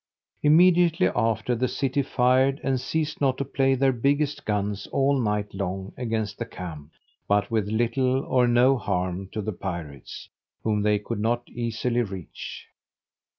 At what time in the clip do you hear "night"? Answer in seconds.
5.21-5.53